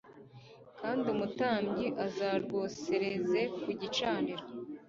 kandi 0.79 1.05
umutambyi 1.15 1.85
azarwosereze 2.05 3.41
ku 3.61 3.69
gicaniro 3.79 4.43